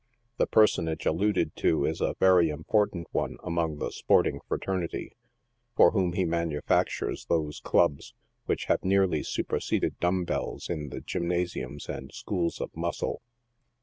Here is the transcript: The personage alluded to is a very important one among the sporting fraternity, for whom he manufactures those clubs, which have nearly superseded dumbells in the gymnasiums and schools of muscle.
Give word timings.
The 0.37 0.47
personage 0.47 1.05
alluded 1.05 1.55
to 1.57 1.85
is 1.85 2.01
a 2.01 2.15
very 2.19 2.49
important 2.49 3.05
one 3.11 3.37
among 3.43 3.77
the 3.77 3.91
sporting 3.91 4.39
fraternity, 4.47 5.11
for 5.75 5.91
whom 5.91 6.13
he 6.13 6.25
manufactures 6.25 7.27
those 7.27 7.59
clubs, 7.59 8.15
which 8.47 8.65
have 8.65 8.83
nearly 8.83 9.21
superseded 9.21 9.99
dumbells 9.99 10.71
in 10.71 10.89
the 10.89 11.01
gymnasiums 11.01 11.87
and 11.87 12.11
schools 12.11 12.59
of 12.59 12.75
muscle. 12.75 13.21